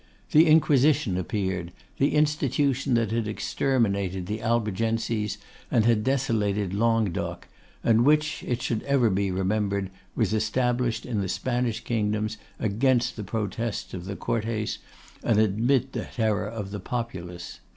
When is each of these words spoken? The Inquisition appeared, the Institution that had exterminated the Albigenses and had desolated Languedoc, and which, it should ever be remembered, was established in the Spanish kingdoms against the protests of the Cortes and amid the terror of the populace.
The 0.31 0.47
Inquisition 0.47 1.15
appeared, 1.15 1.71
the 1.99 2.15
Institution 2.15 2.95
that 2.95 3.11
had 3.11 3.27
exterminated 3.27 4.25
the 4.25 4.41
Albigenses 4.41 5.37
and 5.69 5.85
had 5.85 6.03
desolated 6.03 6.73
Languedoc, 6.73 7.47
and 7.83 8.03
which, 8.03 8.43
it 8.47 8.63
should 8.63 8.81
ever 8.81 9.11
be 9.11 9.29
remembered, 9.29 9.91
was 10.15 10.33
established 10.33 11.05
in 11.05 11.21
the 11.21 11.29
Spanish 11.29 11.81
kingdoms 11.83 12.37
against 12.57 13.15
the 13.15 13.23
protests 13.23 13.93
of 13.93 14.05
the 14.05 14.15
Cortes 14.15 14.79
and 15.23 15.39
amid 15.39 15.91
the 15.93 16.05
terror 16.05 16.47
of 16.47 16.71
the 16.71 16.79
populace. 16.79 17.59